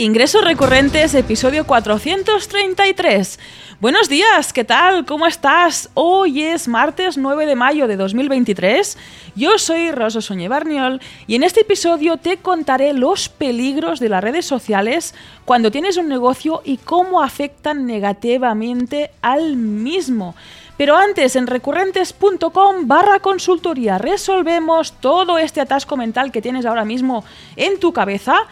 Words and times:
Ingresos 0.00 0.44
recurrentes, 0.44 1.12
episodio 1.16 1.66
433. 1.66 3.40
Buenos 3.80 4.08
días, 4.08 4.52
¿qué 4.52 4.62
tal? 4.62 5.04
¿Cómo 5.04 5.26
estás? 5.26 5.90
Hoy 5.94 6.44
es 6.44 6.68
martes 6.68 7.18
9 7.18 7.46
de 7.46 7.56
mayo 7.56 7.88
de 7.88 7.96
2023. 7.96 8.96
Yo 9.34 9.58
soy 9.58 9.90
Rosa 9.90 10.20
Soñé 10.20 10.46
Barniol 10.46 11.00
y 11.26 11.34
en 11.34 11.42
este 11.42 11.62
episodio 11.62 12.16
te 12.16 12.36
contaré 12.36 12.92
los 12.92 13.28
peligros 13.28 13.98
de 13.98 14.08
las 14.08 14.22
redes 14.22 14.46
sociales 14.46 15.16
cuando 15.44 15.72
tienes 15.72 15.96
un 15.96 16.06
negocio 16.06 16.62
y 16.64 16.76
cómo 16.76 17.20
afectan 17.20 17.84
negativamente 17.84 19.10
al 19.20 19.56
mismo. 19.56 20.36
Pero 20.76 20.96
antes, 20.96 21.34
en 21.34 21.48
recurrentes.com 21.48 22.86
barra 22.86 23.18
consultoría 23.18 23.98
resolvemos 23.98 24.92
todo 25.00 25.38
este 25.38 25.60
atasco 25.60 25.96
mental 25.96 26.30
que 26.30 26.40
tienes 26.40 26.66
ahora 26.66 26.84
mismo 26.84 27.24
en 27.56 27.80
tu 27.80 27.92
cabeza 27.92 28.46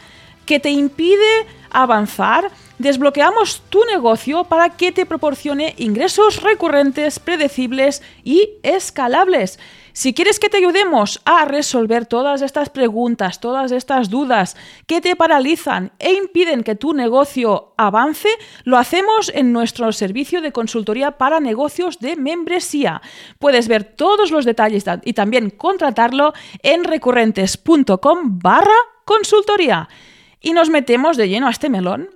que 0.46 0.60
te 0.60 0.70
impide 0.70 1.46
avanzar, 1.70 2.50
desbloqueamos 2.78 3.62
tu 3.68 3.84
negocio 3.84 4.45
para 4.45 4.70
que 4.70 4.92
te 4.92 5.05
proporcione 5.05 5.74
ingresos 5.77 6.42
recurrentes, 6.42 7.19
predecibles 7.19 8.02
y 8.24 8.50
escalables. 8.62 9.59
Si 9.92 10.12
quieres 10.12 10.38
que 10.38 10.50
te 10.50 10.59
ayudemos 10.59 11.22
a 11.24 11.46
resolver 11.46 12.05
todas 12.05 12.42
estas 12.42 12.69
preguntas, 12.69 13.41
todas 13.41 13.72
estas 13.72 14.10
dudas 14.10 14.55
que 14.86 15.00
te 15.00 15.16
paralizan 15.16 15.92
e 15.98 16.12
impiden 16.12 16.64
que 16.64 16.74
tu 16.74 16.92
negocio 16.92 17.72
avance, 17.78 18.28
lo 18.64 18.77
hacemos 18.77 19.33
en 19.34 19.55
nuestro 19.55 19.91
servicio 19.92 20.42
de 20.42 20.52
consultoría 20.52 21.12
para 21.12 21.41
negocios 21.41 21.98
de 21.98 22.14
membresía. 22.16 23.00
Puedes 23.38 23.69
ver 23.69 23.84
todos 23.84 24.30
los 24.30 24.44
detalles 24.44 24.84
y 25.02 25.14
también 25.14 25.48
contratarlo 25.48 26.34
en 26.62 26.84
recurrentes.com 26.84 28.38
barra 28.38 28.77
consultoría. 29.06 29.88
Y 30.46 30.52
nos 30.52 30.70
metemos 30.70 31.16
de 31.16 31.28
lleno 31.28 31.48
a 31.48 31.50
este 31.50 31.68
melón, 31.68 32.09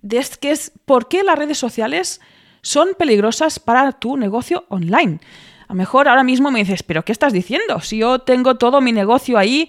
de 0.00 0.24
que 0.40 0.52
es 0.52 0.72
por 0.86 1.06
qué 1.06 1.22
las 1.22 1.38
redes 1.38 1.58
sociales 1.58 2.18
son 2.62 2.94
peligrosas 2.98 3.58
para 3.58 3.92
tu 3.92 4.16
negocio 4.16 4.64
online. 4.70 5.20
A 5.68 5.74
lo 5.74 5.74
mejor 5.74 6.08
ahora 6.08 6.24
mismo 6.24 6.50
me 6.50 6.60
dices, 6.60 6.82
pero 6.82 7.04
¿qué 7.04 7.12
estás 7.12 7.34
diciendo? 7.34 7.82
Si 7.82 7.98
yo 7.98 8.20
tengo 8.20 8.54
todo 8.54 8.80
mi 8.80 8.92
negocio 8.92 9.36
ahí 9.36 9.68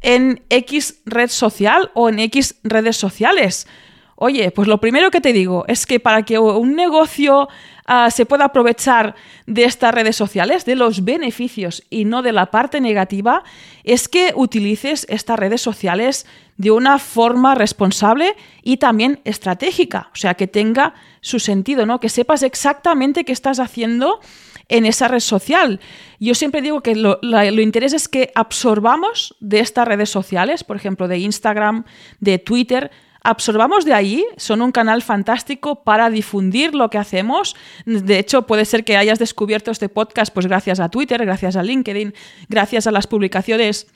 en 0.00 0.44
X 0.48 1.02
red 1.06 1.28
social 1.28 1.90
o 1.94 2.08
en 2.08 2.20
X 2.20 2.54
redes 2.62 2.98
sociales. 2.98 3.66
Oye, 4.14 4.52
pues 4.52 4.68
lo 4.68 4.78
primero 4.78 5.10
que 5.10 5.20
te 5.20 5.32
digo 5.32 5.64
es 5.66 5.86
que 5.86 5.98
para 5.98 6.22
que 6.22 6.38
un 6.38 6.76
negocio 6.76 7.48
uh, 7.88 8.10
se 8.10 8.26
pueda 8.26 8.46
aprovechar 8.46 9.14
de 9.46 9.64
estas 9.64 9.94
redes 9.94 10.16
sociales, 10.16 10.64
de 10.64 10.76
los 10.76 11.04
beneficios 11.04 11.82
y 11.90 12.04
no 12.04 12.22
de 12.22 12.32
la 12.32 12.46
parte 12.46 12.80
negativa, 12.80 13.42
es 13.84 14.08
que 14.08 14.32
utilices 14.34 15.06
estas 15.08 15.38
redes 15.38 15.62
sociales 15.62 16.26
de 16.56 16.70
una 16.70 16.98
forma 16.98 17.54
responsable 17.54 18.34
y 18.62 18.78
también 18.78 19.20
estratégica, 19.24 20.08
o 20.12 20.16
sea, 20.16 20.34
que 20.34 20.46
tenga 20.46 20.94
su 21.20 21.38
sentido, 21.38 21.86
¿no? 21.86 22.00
Que 22.00 22.08
sepas 22.08 22.42
exactamente 22.42 23.24
qué 23.24 23.32
estás 23.32 23.60
haciendo 23.60 24.20
en 24.68 24.86
esa 24.86 25.08
red 25.08 25.20
social. 25.20 25.80
Yo 26.18 26.34
siempre 26.34 26.62
digo 26.62 26.80
que 26.80 26.96
lo, 26.96 27.18
lo 27.22 27.60
interés 27.60 27.92
es 27.92 28.08
que 28.08 28.32
absorbamos 28.34 29.36
de 29.40 29.60
estas 29.60 29.86
redes 29.86 30.10
sociales, 30.10 30.64
por 30.64 30.76
ejemplo, 30.76 31.08
de 31.08 31.18
Instagram, 31.18 31.84
de 32.20 32.38
Twitter, 32.38 32.90
absorbamos 33.26 33.84
de 33.84 33.92
ahí, 33.92 34.24
son 34.36 34.62
un 34.62 34.70
canal 34.70 35.02
fantástico 35.02 35.82
para 35.82 36.10
difundir 36.10 36.76
lo 36.76 36.90
que 36.90 36.98
hacemos. 36.98 37.56
De 37.84 38.20
hecho, 38.20 38.46
puede 38.46 38.64
ser 38.64 38.84
que 38.84 38.96
hayas 38.96 39.18
descubierto 39.18 39.72
este 39.72 39.88
podcast 39.88 40.32
pues 40.32 40.46
gracias 40.46 40.78
a 40.78 40.88
Twitter, 40.90 41.24
gracias 41.24 41.56
a 41.56 41.64
LinkedIn, 41.64 42.14
gracias 42.48 42.86
a 42.86 42.92
las 42.92 43.08
publicaciones 43.08 43.88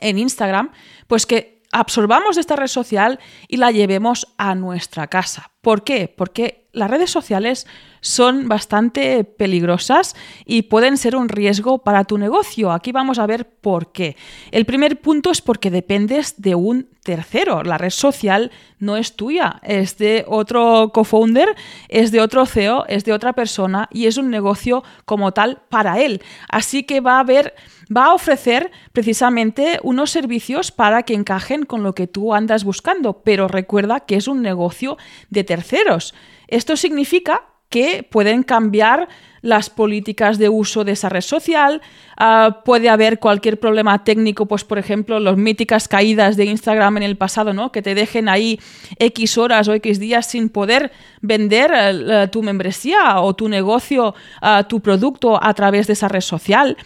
en 0.00 0.18
Instagram, 0.18 0.72
pues 1.08 1.26
que 1.26 1.60
absorbamos 1.72 2.38
esta 2.38 2.56
red 2.56 2.68
social 2.68 3.20
y 3.48 3.58
la 3.58 3.70
llevemos 3.70 4.28
a 4.38 4.54
nuestra 4.54 5.08
casa. 5.08 5.50
¿Por 5.60 5.84
qué? 5.84 6.08
Porque 6.08 6.66
las 6.72 6.90
redes 6.90 7.10
sociales 7.10 7.66
son 8.00 8.48
bastante 8.48 9.24
peligrosas 9.24 10.16
y 10.44 10.62
pueden 10.62 10.96
ser 10.96 11.16
un 11.16 11.28
riesgo 11.28 11.78
para 11.78 12.04
tu 12.04 12.18
negocio. 12.18 12.72
Aquí 12.72 12.92
vamos 12.92 13.18
a 13.18 13.26
ver 13.26 13.48
por 13.48 13.92
qué. 13.92 14.16
El 14.50 14.64
primer 14.64 15.00
punto 15.00 15.30
es 15.30 15.40
porque 15.40 15.70
dependes 15.70 16.40
de 16.40 16.54
un 16.54 16.88
tercero. 17.02 17.62
La 17.62 17.78
red 17.78 17.90
social 17.90 18.50
no 18.78 18.96
es 18.96 19.16
tuya, 19.16 19.60
es 19.62 19.98
de 19.98 20.24
otro 20.28 20.90
co-founder, 20.92 21.54
es 21.88 22.12
de 22.12 22.20
otro 22.20 22.46
CEO, 22.46 22.84
es 22.88 23.04
de 23.04 23.12
otra 23.12 23.32
persona 23.32 23.88
y 23.90 24.06
es 24.06 24.16
un 24.16 24.30
negocio 24.30 24.82
como 25.04 25.32
tal 25.32 25.62
para 25.68 26.00
él. 26.00 26.22
Así 26.48 26.84
que 26.84 27.00
va 27.00 27.16
a 27.16 27.20
haber 27.20 27.54
va 27.94 28.06
a 28.06 28.14
ofrecer 28.14 28.70
precisamente 28.92 29.80
unos 29.82 30.10
servicios 30.10 30.70
para 30.70 31.02
que 31.02 31.14
encajen 31.14 31.64
con 31.64 31.82
lo 31.82 31.94
que 31.94 32.06
tú 32.06 32.34
andas 32.34 32.62
buscando, 32.64 33.22
pero 33.24 33.48
recuerda 33.48 34.00
que 34.00 34.14
es 34.14 34.28
un 34.28 34.42
negocio 34.42 34.96
de 35.28 35.44
terceros. 35.44 36.14
Esto 36.46 36.76
significa 36.76 37.42
que 37.70 38.02
pueden 38.02 38.42
cambiar 38.42 39.08
las 39.42 39.70
políticas 39.70 40.38
de 40.38 40.48
uso 40.48 40.84
de 40.84 40.92
esa 40.92 41.08
red 41.08 41.22
social. 41.22 41.80
Uh, 42.20 42.62
puede 42.64 42.90
haber 42.90 43.18
cualquier 43.18 43.58
problema 43.58 44.04
técnico, 44.04 44.46
pues 44.46 44.64
por 44.64 44.78
ejemplo, 44.78 45.18
las 45.18 45.36
míticas 45.36 45.88
caídas 45.88 46.36
de 46.36 46.44
Instagram 46.44 46.98
en 46.98 47.04
el 47.04 47.16
pasado, 47.16 47.54
¿no? 47.54 47.72
Que 47.72 47.80
te 47.80 47.94
dejen 47.94 48.28
ahí 48.28 48.60
X 48.98 49.38
horas 49.38 49.68
o 49.68 49.74
X 49.74 49.98
días 49.98 50.26
sin 50.26 50.50
poder 50.50 50.92
vender 51.22 51.70
uh, 51.72 52.28
tu 52.28 52.42
membresía 52.42 53.20
o 53.20 53.34
tu 53.34 53.48
negocio, 53.48 54.14
uh, 54.42 54.64
tu 54.64 54.80
producto 54.80 55.42
a 55.42 55.54
través 55.54 55.86
de 55.86 55.94
esa 55.94 56.08
red 56.08 56.20
social. 56.20 56.76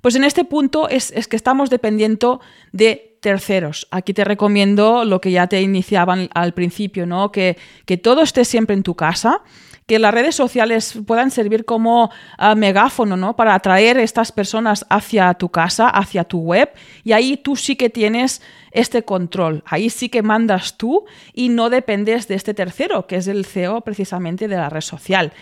Pues 0.00 0.16
en 0.16 0.24
este 0.24 0.44
punto 0.44 0.88
es, 0.88 1.12
es 1.12 1.28
que 1.28 1.36
estamos 1.36 1.68
dependiendo 1.68 2.40
de 2.72 3.18
terceros. 3.20 3.86
Aquí 3.90 4.14
te 4.14 4.24
recomiendo 4.24 5.04
lo 5.04 5.20
que 5.20 5.30
ya 5.30 5.46
te 5.46 5.60
iniciaban 5.60 6.30
al 6.34 6.54
principio, 6.54 7.04
¿no? 7.04 7.30
Que, 7.30 7.58
que 7.84 7.98
todo 7.98 8.22
esté 8.22 8.46
siempre 8.46 8.74
en 8.74 8.82
tu 8.82 8.94
casa 8.94 9.42
que 9.90 9.98
las 9.98 10.14
redes 10.14 10.36
sociales 10.36 10.96
puedan 11.04 11.32
servir 11.32 11.64
como 11.64 12.12
uh, 12.38 12.54
megáfono, 12.54 13.16
¿no? 13.16 13.34
Para 13.34 13.56
atraer 13.56 13.98
estas 13.98 14.30
personas 14.30 14.86
hacia 14.88 15.34
tu 15.34 15.48
casa, 15.48 15.88
hacia 15.88 16.22
tu 16.22 16.38
web, 16.38 16.70
y 17.02 17.10
ahí 17.10 17.36
tú 17.36 17.56
sí 17.56 17.74
que 17.74 17.90
tienes 17.90 18.40
este 18.70 19.02
control, 19.02 19.64
ahí 19.66 19.90
sí 19.90 20.08
que 20.08 20.22
mandas 20.22 20.76
tú 20.76 21.06
y 21.32 21.48
no 21.48 21.70
dependes 21.70 22.28
de 22.28 22.36
este 22.36 22.54
tercero, 22.54 23.08
que 23.08 23.16
es 23.16 23.26
el 23.26 23.44
CEO 23.44 23.80
precisamente 23.80 24.46
de 24.46 24.54
la 24.54 24.68
red 24.68 24.80
social. 24.80 25.32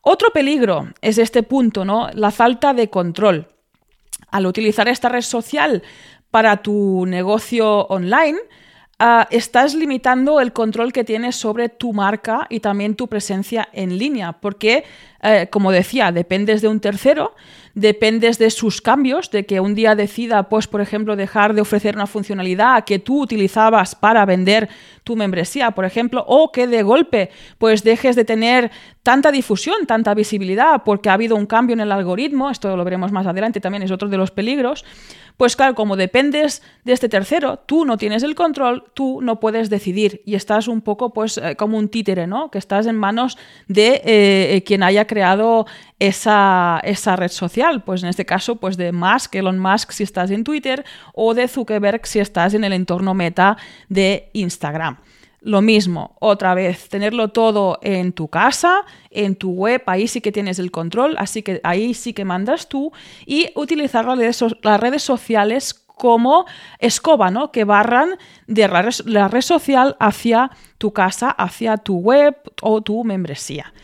Otro 0.00 0.30
peligro 0.30 0.88
es 1.02 1.18
este 1.18 1.42
punto, 1.42 1.84
¿no? 1.84 2.08
La 2.14 2.30
falta 2.30 2.72
de 2.72 2.88
control. 2.88 3.48
Al 4.30 4.46
utilizar 4.46 4.88
esta 4.88 5.10
red 5.10 5.20
social 5.20 5.82
para 6.30 6.62
tu 6.62 7.04
negocio 7.04 7.80
online, 7.88 8.38
Uh, 9.00 9.26
estás 9.30 9.74
limitando 9.74 10.40
el 10.40 10.52
control 10.52 10.92
que 10.92 11.02
tienes 11.02 11.34
sobre 11.34 11.68
tu 11.68 11.92
marca 11.92 12.46
y 12.48 12.60
también 12.60 12.94
tu 12.94 13.08
presencia 13.08 13.68
en 13.72 13.98
línea, 13.98 14.34
porque, 14.34 14.84
uh, 15.20 15.50
como 15.50 15.72
decía, 15.72 16.12
dependes 16.12 16.62
de 16.62 16.68
un 16.68 16.78
tercero, 16.78 17.34
dependes 17.74 18.38
de 18.38 18.50
sus 18.50 18.80
cambios, 18.80 19.32
de 19.32 19.46
que 19.46 19.58
un 19.58 19.74
día 19.74 19.96
decida, 19.96 20.48
pues, 20.48 20.68
por 20.68 20.80
ejemplo, 20.80 21.16
dejar 21.16 21.54
de 21.54 21.62
ofrecer 21.62 21.96
una 21.96 22.06
funcionalidad 22.06 22.84
que 22.84 23.00
tú 23.00 23.22
utilizabas 23.22 23.96
para 23.96 24.24
vender 24.26 24.68
tu 25.02 25.16
membresía, 25.16 25.72
por 25.72 25.84
ejemplo, 25.84 26.24
o 26.28 26.52
que 26.52 26.68
de 26.68 26.84
golpe, 26.84 27.30
pues, 27.58 27.82
dejes 27.82 28.14
de 28.14 28.24
tener 28.24 28.70
tanta 29.02 29.32
difusión, 29.32 29.86
tanta 29.86 30.14
visibilidad, 30.14 30.84
porque 30.84 31.10
ha 31.10 31.14
habido 31.14 31.34
un 31.34 31.46
cambio 31.46 31.74
en 31.74 31.80
el 31.80 31.90
algoritmo, 31.90 32.48
esto 32.48 32.76
lo 32.76 32.84
veremos 32.84 33.10
más 33.10 33.26
adelante, 33.26 33.60
también 33.60 33.82
es 33.82 33.90
otro 33.90 34.08
de 34.08 34.18
los 34.18 34.30
peligros, 34.30 34.84
pues 35.36 35.56
claro, 35.56 35.74
como 35.74 35.96
dependes 35.96 36.62
de 36.84 36.92
este 36.92 37.08
tercero, 37.08 37.58
tú 37.58 37.84
no 37.84 37.96
tienes 37.96 38.22
el 38.22 38.34
control, 38.34 38.84
tú 38.94 39.20
no 39.20 39.40
puedes 39.40 39.68
decidir 39.68 40.22
y 40.24 40.36
estás 40.36 40.68
un 40.68 40.80
poco 40.80 41.12
pues 41.12 41.38
eh, 41.38 41.56
como 41.56 41.76
un 41.76 41.88
títere, 41.88 42.26
¿no? 42.26 42.50
Que 42.50 42.58
estás 42.58 42.86
en 42.86 42.96
manos 42.96 43.36
de 43.66 44.00
eh, 44.04 44.62
quien 44.64 44.82
haya 44.82 45.06
creado 45.06 45.66
esa, 45.98 46.80
esa, 46.84 47.16
red 47.16 47.30
social, 47.30 47.82
pues 47.82 48.02
en 48.02 48.08
este 48.08 48.24
caso 48.24 48.56
pues 48.56 48.76
de 48.76 48.92
Musk, 48.92 49.34
Elon 49.34 49.58
Musk 49.58 49.90
si 49.90 50.04
estás 50.04 50.30
en 50.30 50.44
Twitter 50.44 50.84
o 51.14 51.34
de 51.34 51.48
Zuckerberg 51.48 52.06
si 52.06 52.20
estás 52.20 52.54
en 52.54 52.62
el 52.62 52.72
entorno 52.72 53.14
meta 53.14 53.56
de 53.88 54.30
Instagram. 54.34 54.98
Lo 55.44 55.60
mismo, 55.60 56.16
otra 56.20 56.54
vez, 56.54 56.88
tenerlo 56.88 57.28
todo 57.28 57.78
en 57.82 58.14
tu 58.14 58.28
casa, 58.28 58.86
en 59.10 59.36
tu 59.36 59.50
web, 59.50 59.82
ahí 59.84 60.08
sí 60.08 60.22
que 60.22 60.32
tienes 60.32 60.58
el 60.58 60.70
control, 60.70 61.16
así 61.18 61.42
que 61.42 61.60
ahí 61.64 61.92
sí 61.92 62.14
que 62.14 62.24
mandas 62.24 62.66
tú 62.66 62.92
y 63.26 63.50
utilizar 63.54 64.06
las 64.06 64.16
redes, 64.16 64.42
las 64.62 64.80
redes 64.80 65.02
sociales 65.02 65.74
como 65.74 66.46
escoba, 66.78 67.30
¿no? 67.30 67.52
Que 67.52 67.64
barran 67.64 68.16
de 68.46 68.68
la 69.04 69.28
red 69.28 69.42
social 69.42 69.96
hacia 70.00 70.50
tu 70.78 70.94
casa, 70.94 71.30
hacia 71.30 71.76
tu 71.76 71.98
web 71.98 72.36
o 72.62 72.80
tu 72.80 73.04
membresía. 73.04 73.74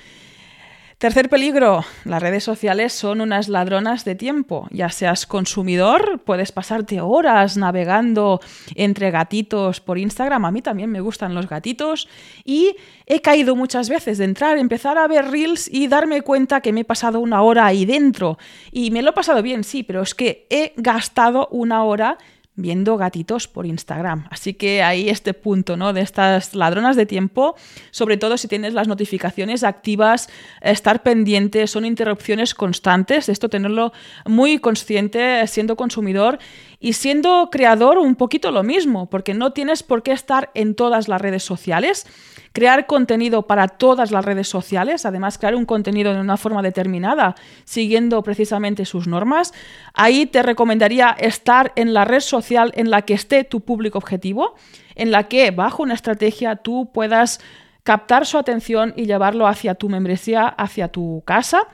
Tercer 1.01 1.31
peligro, 1.31 1.83
las 2.05 2.21
redes 2.21 2.45
sociales 2.45 2.93
son 2.93 3.23
unas 3.23 3.49
ladronas 3.49 4.05
de 4.05 4.15
tiempo. 4.15 4.69
Ya 4.71 4.91
seas 4.91 5.25
consumidor, 5.25 6.21
puedes 6.27 6.53
pasarte 6.53 7.01
horas 7.01 7.57
navegando 7.57 8.39
entre 8.75 9.11
gatitos 9.11 9.81
por 9.81 9.97
Instagram. 9.97 10.45
A 10.45 10.51
mí 10.51 10.61
también 10.61 10.91
me 10.91 11.01
gustan 11.01 11.35
los 11.35 11.49
gatitos. 11.49 12.07
Y 12.45 12.77
he 13.07 13.23
caído 13.23 13.57
muchas 13.57 13.89
veces 13.89 14.19
de 14.19 14.27
entrar, 14.27 14.59
empezar 14.59 14.99
a 14.99 15.09
ver 15.09 15.31
reels 15.31 15.71
y 15.73 15.89
darme 15.89 16.21
cuenta 16.21 16.61
que 16.61 16.75
me 16.75 16.81
he 16.83 16.85
pasado 16.85 17.21
una 17.21 17.41
hora 17.41 17.65
ahí 17.65 17.87
dentro. 17.87 18.37
Y 18.71 18.91
me 18.91 19.01
lo 19.01 19.09
he 19.09 19.15
pasado 19.15 19.41
bien, 19.41 19.65
sí, 19.65 19.83
pero 19.83 20.03
es 20.03 20.15
que 20.15 20.47
he 20.51 20.75
gastado 20.77 21.49
una 21.51 21.83
hora 21.83 22.19
viendo 22.61 22.97
gatitos 22.97 23.49
por 23.49 23.67
Instagram. 23.67 24.27
Así 24.31 24.55
que 24.55 24.83
ahí 24.83 25.09
este 25.09 25.35
punto, 25.35 25.77
¿no? 25.77 25.93
De 25.93 26.01
estas 26.01 26.55
ladronas 26.55 26.97
de 26.97 27.07
tiempo, 27.07 27.57
sobre 27.91 28.17
todo 28.17 28.37
si 28.37 28.49
tienes 28.49 28.75
las 28.75 28.89
notificaciones 28.89 29.65
activas, 29.65 30.29
estar 30.61 31.03
pendiente, 31.03 31.67
son 31.67 31.85
interrupciones 31.85 32.55
constantes, 32.55 33.29
esto 33.29 33.49
tenerlo 33.49 33.93
muy 34.27 34.59
consciente 34.59 35.47
siendo 35.47 35.77
consumidor 35.77 36.39
y 36.79 36.95
siendo 36.95 37.49
creador 37.51 37.99
un 37.99 38.17
poquito 38.17 38.51
lo 38.51 38.63
mismo, 38.63 39.11
porque 39.11 39.35
no 39.35 39.53
tienes 39.53 39.83
por 39.83 40.03
qué 40.03 40.13
estar 40.13 40.51
en 40.55 40.75
todas 40.75 41.09
las 41.09 41.21
redes 41.21 41.43
sociales 41.43 42.07
crear 42.53 42.87
contenido 42.87 43.43
para 43.43 43.69
todas 43.69 44.11
las 44.11 44.25
redes 44.25 44.49
sociales, 44.49 45.07
además 45.07 45.39
crear 45.39 45.55
un 45.55 45.67
contenido 45.67 46.13
de 46.13 46.21
una 46.21 46.37
forma 46.37 46.63
determinada, 46.63 47.35
siguiendo 47.65 48.23
precisamente 48.23 48.85
sus 48.85 49.07
normas, 49.07 49.53
ahí 49.95 50.27
te 50.27 50.43
recomendaría 50.43 51.11
estar 51.11 51.73
en 51.77 51.95
la 51.95 52.05
red 52.05 52.21
social 52.21 52.73
en 52.75 52.91
la 52.91 53.03
que 53.03 53.15
esté 53.15 53.45
tu 53.45 53.61
público 53.61 53.99
objetivo, 53.99 54.55
en 54.95 55.11
la 55.11 55.29
que 55.29 55.51
bajo 55.51 55.83
una 55.83 55.95
estrategia 55.95 56.57
tú 56.57 56.91
puedas 56.93 57.41
captar 57.83 58.27
su 58.27 58.37
atención 58.37 58.93
y 58.97 59.07
llevarlo 59.07 59.47
hacia 59.47 59.75
tu 59.75 59.89
membresía, 59.89 60.47
hacia 60.47 60.89
tu 60.89 61.23
casa 61.25 61.67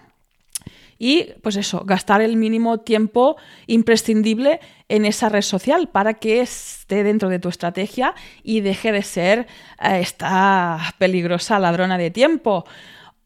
y 0.98 1.32
pues 1.42 1.56
eso, 1.56 1.82
gastar 1.84 2.20
el 2.20 2.36
mínimo 2.36 2.78
tiempo 2.78 3.36
imprescindible 3.66 4.60
en 4.88 5.04
esa 5.04 5.28
red 5.28 5.42
social 5.42 5.88
para 5.88 6.14
que 6.14 6.40
esté 6.40 7.02
dentro 7.02 7.28
de 7.28 7.38
tu 7.38 7.48
estrategia 7.48 8.14
y 8.42 8.60
deje 8.60 8.92
de 8.92 9.02
ser 9.02 9.46
eh, 9.80 10.00
esta 10.00 10.94
peligrosa 10.98 11.58
ladrona 11.58 11.98
de 11.98 12.10
tiempo. 12.10 12.64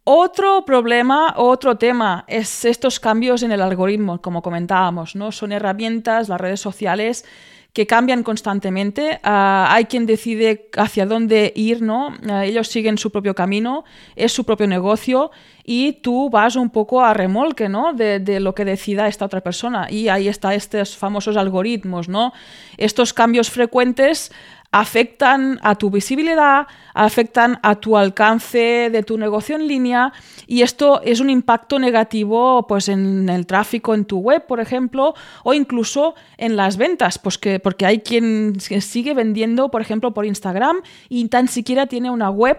Otro 0.04 0.64
problema, 0.64 1.34
otro 1.36 1.76
tema 1.76 2.24
es 2.26 2.64
estos 2.64 2.98
cambios 2.98 3.42
en 3.42 3.52
el 3.52 3.60
algoritmo, 3.60 4.20
como 4.20 4.42
comentábamos, 4.42 5.14
¿no? 5.14 5.30
Son 5.30 5.52
herramientas, 5.52 6.28
las 6.28 6.40
redes 6.40 6.60
sociales 6.60 7.24
que 7.72 7.86
cambian 7.86 8.22
constantemente. 8.22 9.20
Ah, 9.22 9.68
hay 9.70 9.84
quien 9.84 10.06
decide 10.06 10.68
hacia 10.76 11.06
dónde 11.06 11.52
ir, 11.54 11.82
¿no? 11.82 12.14
Ah, 12.28 12.44
ellos 12.44 12.68
siguen 12.68 12.98
su 12.98 13.10
propio 13.10 13.34
camino, 13.34 13.84
es 14.16 14.32
su 14.32 14.44
propio 14.44 14.66
negocio 14.66 15.30
y 15.64 15.92
tú 15.94 16.30
vas 16.30 16.56
un 16.56 16.70
poco 16.70 17.02
a 17.04 17.14
remolque, 17.14 17.68
¿no? 17.68 17.92
De, 17.92 18.18
de, 18.18 18.40
lo 18.40 18.54
que 18.54 18.64
decida 18.64 19.06
esta 19.06 19.24
otra 19.24 19.40
persona. 19.40 19.86
Y 19.90 20.08
ahí 20.08 20.26
está 20.26 20.54
estos 20.54 20.96
famosos 20.96 21.36
algoritmos, 21.36 22.08
¿no? 22.08 22.32
Estos 22.76 23.12
cambios 23.12 23.50
frecuentes 23.50 24.32
afectan 24.72 25.58
a 25.62 25.74
tu 25.74 25.90
visibilidad, 25.90 26.66
afectan 26.94 27.58
a 27.62 27.76
tu 27.76 27.96
alcance 27.96 28.88
de 28.90 29.02
tu 29.02 29.18
negocio 29.18 29.56
en 29.56 29.66
línea 29.66 30.12
y 30.46 30.62
esto 30.62 31.00
es 31.02 31.20
un 31.20 31.30
impacto 31.30 31.78
negativo 31.78 32.66
pues 32.66 32.88
en 32.88 33.28
el 33.28 33.46
tráfico 33.46 33.94
en 33.94 34.04
tu 34.04 34.18
web, 34.18 34.46
por 34.46 34.60
ejemplo, 34.60 35.14
o 35.42 35.54
incluso 35.54 36.14
en 36.38 36.56
las 36.56 36.76
ventas, 36.76 37.18
pues 37.18 37.38
que, 37.38 37.58
porque 37.58 37.86
hay 37.86 38.00
quien 38.00 38.60
sigue 38.60 39.14
vendiendo, 39.14 39.70
por 39.70 39.80
ejemplo, 39.80 40.14
por 40.14 40.24
Instagram 40.24 40.82
y 41.08 41.28
tan 41.28 41.48
siquiera 41.48 41.86
tiene 41.86 42.10
una 42.10 42.30
web 42.30 42.58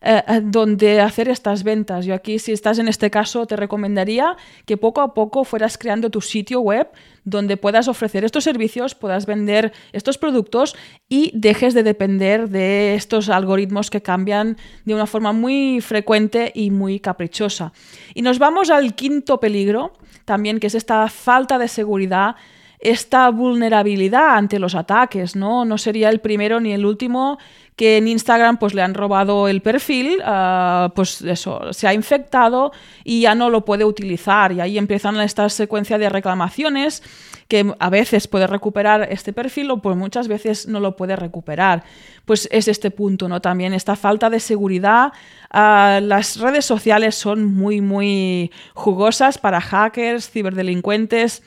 eh, 0.00 0.22
eh, 0.28 0.40
donde 0.44 1.00
hacer 1.00 1.28
estas 1.28 1.64
ventas. 1.64 2.06
Yo 2.06 2.14
aquí, 2.14 2.38
si 2.38 2.52
estás 2.52 2.78
en 2.78 2.86
este 2.86 3.10
caso, 3.10 3.46
te 3.46 3.56
recomendaría 3.56 4.36
que 4.64 4.76
poco 4.76 5.00
a 5.00 5.12
poco 5.12 5.42
fueras 5.42 5.76
creando 5.76 6.08
tu 6.08 6.20
sitio 6.20 6.60
web 6.60 6.88
donde 7.24 7.56
puedas 7.56 7.88
ofrecer 7.88 8.24
estos 8.24 8.44
servicios, 8.44 8.94
puedas 8.94 9.26
vender 9.26 9.72
estos 9.92 10.16
productos 10.16 10.76
y 11.08 11.32
dejes 11.34 11.74
de 11.74 11.82
depender 11.82 12.48
de 12.48 12.94
estos 12.94 13.28
algoritmos 13.28 13.90
que 13.90 14.00
cambian 14.00 14.56
de 14.84 14.94
una 14.94 15.06
forma 15.06 15.32
muy 15.32 15.80
frecuente 15.80 16.52
y 16.54 16.70
muy 16.70 17.00
caprichosa. 17.00 17.72
Y 18.14 18.22
nos 18.22 18.38
vamos 18.38 18.70
al 18.70 18.94
quinto 18.94 19.40
peligro, 19.40 19.94
también 20.24 20.60
que 20.60 20.68
es 20.68 20.76
esta 20.76 21.08
falta 21.08 21.58
de 21.58 21.66
seguridad 21.66 22.36
esta 22.80 23.28
vulnerabilidad 23.30 24.36
ante 24.36 24.58
los 24.58 24.74
ataques, 24.74 25.34
¿no? 25.34 25.64
No 25.64 25.78
sería 25.78 26.10
el 26.10 26.20
primero 26.20 26.60
ni 26.60 26.72
el 26.72 26.86
último 26.86 27.38
que 27.78 27.96
en 27.96 28.08
Instagram 28.08 28.58
pues 28.58 28.74
le 28.74 28.82
han 28.82 28.94
robado 28.94 29.46
el 29.46 29.62
perfil, 29.62 30.18
uh, 30.20 30.90
pues 30.94 31.22
eso, 31.22 31.72
se 31.72 31.86
ha 31.86 31.94
infectado 31.94 32.72
y 33.04 33.20
ya 33.22 33.36
no 33.36 33.50
lo 33.50 33.64
puede 33.64 33.84
utilizar 33.84 34.50
y 34.50 34.60
ahí 34.60 34.78
empiezan 34.78 35.18
esta 35.20 35.48
secuencia 35.48 35.96
de 35.96 36.08
reclamaciones 36.08 37.04
que 37.46 37.72
a 37.78 37.88
veces 37.88 38.26
puede 38.26 38.48
recuperar 38.48 39.06
este 39.10 39.32
perfil 39.32 39.70
o 39.70 39.80
pues 39.80 39.96
muchas 39.96 40.26
veces 40.26 40.66
no 40.66 40.80
lo 40.80 40.96
puede 40.96 41.14
recuperar. 41.14 41.84
Pues 42.24 42.48
es 42.50 42.66
este 42.66 42.90
punto, 42.90 43.28
¿no? 43.28 43.40
También 43.40 43.72
esta 43.72 43.94
falta 43.94 44.28
de 44.28 44.40
seguridad. 44.40 45.12
Uh, 45.54 46.02
las 46.02 46.38
redes 46.38 46.64
sociales 46.64 47.14
son 47.14 47.44
muy, 47.44 47.80
muy 47.80 48.50
jugosas 48.74 49.38
para 49.38 49.60
hackers, 49.60 50.28
ciberdelincuentes 50.30 51.42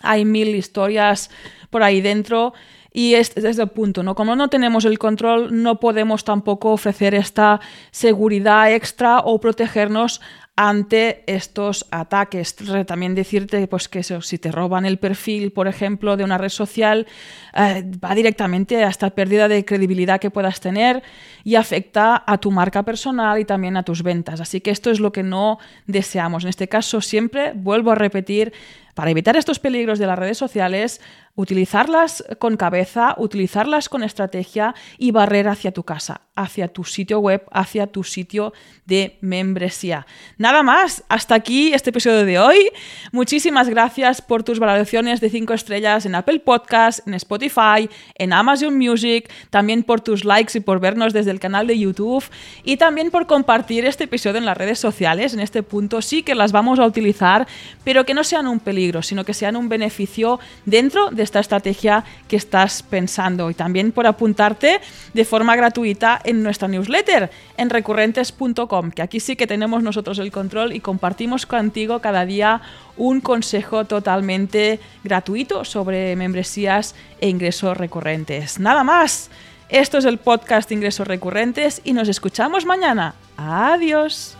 hay 0.00 0.24
mil 0.24 0.54
historias 0.54 1.30
por 1.70 1.82
ahí 1.82 2.00
dentro 2.00 2.54
y 2.92 3.14
es 3.14 3.36
el 3.36 3.68
punto, 3.68 4.02
¿no? 4.02 4.14
Como 4.14 4.34
no 4.34 4.48
tenemos 4.48 4.84
el 4.84 4.98
control, 4.98 5.62
no 5.62 5.78
podemos 5.78 6.24
tampoco 6.24 6.72
ofrecer 6.72 7.14
esta 7.14 7.60
seguridad 7.90 8.72
extra 8.72 9.20
o 9.20 9.40
protegernos 9.40 10.20
ante 10.58 11.22
estos 11.28 11.86
ataques. 11.92 12.56
También 12.84 13.14
decirte 13.14 13.68
pues, 13.68 13.88
que 13.88 14.02
si 14.02 14.38
te 14.38 14.50
roban 14.50 14.84
el 14.86 14.98
perfil, 14.98 15.52
por 15.52 15.68
ejemplo, 15.68 16.16
de 16.16 16.24
una 16.24 16.36
red 16.36 16.48
social, 16.48 17.06
eh, 17.54 17.84
va 18.04 18.12
directamente 18.16 18.82
a 18.82 18.88
esta 18.88 19.10
pérdida 19.10 19.46
de 19.46 19.64
credibilidad 19.64 20.18
que 20.18 20.32
puedas 20.32 20.58
tener 20.58 21.04
y 21.44 21.54
afecta 21.54 22.24
a 22.26 22.38
tu 22.38 22.50
marca 22.50 22.82
personal 22.82 23.38
y 23.38 23.44
también 23.44 23.76
a 23.76 23.84
tus 23.84 24.02
ventas. 24.02 24.40
Así 24.40 24.60
que 24.60 24.72
esto 24.72 24.90
es 24.90 24.98
lo 24.98 25.12
que 25.12 25.22
no 25.22 25.60
deseamos. 25.86 26.42
En 26.42 26.48
este 26.48 26.68
caso, 26.68 27.00
siempre 27.00 27.52
vuelvo 27.54 27.92
a 27.92 27.94
repetir, 27.94 28.52
para 28.98 29.12
evitar 29.12 29.36
estos 29.36 29.60
peligros 29.60 30.00
de 30.00 30.08
las 30.08 30.18
redes 30.18 30.38
sociales, 30.38 31.00
utilizarlas 31.36 32.24
con 32.40 32.56
cabeza, 32.56 33.14
utilizarlas 33.16 33.88
con 33.88 34.02
estrategia 34.02 34.74
y 34.98 35.12
barrer 35.12 35.46
hacia 35.46 35.70
tu 35.70 35.84
casa, 35.84 36.22
hacia 36.34 36.66
tu 36.66 36.82
sitio 36.82 37.20
web, 37.20 37.44
hacia 37.52 37.86
tu 37.86 38.02
sitio 38.02 38.52
de 38.86 39.16
membresía. 39.20 40.04
Nada 40.36 40.64
más, 40.64 41.04
hasta 41.08 41.36
aquí 41.36 41.72
este 41.72 41.90
episodio 41.90 42.24
de 42.24 42.40
hoy. 42.40 42.70
Muchísimas 43.12 43.68
gracias 43.68 44.20
por 44.20 44.42
tus 44.42 44.58
valoraciones 44.58 45.20
de 45.20 45.30
5 45.30 45.54
estrellas 45.54 46.04
en 46.04 46.16
Apple 46.16 46.40
Podcast, 46.40 47.06
en 47.06 47.14
Spotify, 47.14 47.88
en 48.16 48.32
Amazon 48.32 48.76
Music, 48.76 49.30
también 49.50 49.84
por 49.84 50.00
tus 50.00 50.24
likes 50.24 50.58
y 50.58 50.60
por 50.60 50.80
vernos 50.80 51.12
desde 51.12 51.30
el 51.30 51.38
canal 51.38 51.68
de 51.68 51.78
YouTube 51.78 52.24
y 52.64 52.78
también 52.78 53.12
por 53.12 53.28
compartir 53.28 53.84
este 53.84 54.04
episodio 54.04 54.38
en 54.38 54.44
las 54.44 54.56
redes 54.56 54.80
sociales. 54.80 55.34
En 55.34 55.40
este 55.40 55.62
punto 55.62 56.02
sí 56.02 56.24
que 56.24 56.34
las 56.34 56.50
vamos 56.50 56.80
a 56.80 56.84
utilizar, 56.84 57.46
pero 57.84 58.04
que 58.04 58.14
no 58.14 58.24
sean 58.24 58.48
un 58.48 58.58
sino 59.02 59.24
que 59.24 59.34
sean 59.34 59.56
un 59.56 59.68
beneficio 59.68 60.40
dentro 60.64 61.10
de 61.10 61.22
esta 61.22 61.40
estrategia 61.40 62.04
que 62.26 62.36
estás 62.36 62.82
pensando. 62.82 63.50
Y 63.50 63.54
también 63.54 63.92
por 63.92 64.06
apuntarte 64.06 64.80
de 65.14 65.24
forma 65.24 65.56
gratuita 65.56 66.20
en 66.24 66.42
nuestra 66.42 66.68
newsletter 66.68 67.30
en 67.56 67.70
recurrentes.com, 67.70 68.90
que 68.90 69.02
aquí 69.02 69.20
sí 69.20 69.36
que 69.36 69.46
tenemos 69.46 69.82
nosotros 69.82 70.18
el 70.18 70.32
control 70.32 70.72
y 70.72 70.80
compartimos 70.80 71.46
contigo 71.46 72.00
cada 72.00 72.24
día 72.24 72.60
un 72.96 73.20
consejo 73.20 73.84
totalmente 73.84 74.80
gratuito 75.04 75.64
sobre 75.64 76.16
membresías 76.16 76.94
e 77.20 77.28
ingresos 77.28 77.76
recurrentes. 77.76 78.58
Nada 78.58 78.84
más. 78.84 79.30
Esto 79.68 79.98
es 79.98 80.06
el 80.06 80.16
podcast 80.16 80.72
Ingresos 80.72 81.06
Recurrentes 81.06 81.82
y 81.84 81.92
nos 81.92 82.08
escuchamos 82.08 82.64
mañana. 82.64 83.14
Adiós. 83.36 84.37